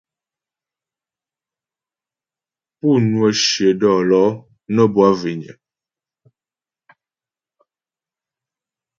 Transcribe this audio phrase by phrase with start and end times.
[2.77, 4.27] Pú ŋwə shyə dɔ̌lɔ̌
[4.73, 5.51] nə́ bwâ zhwényə.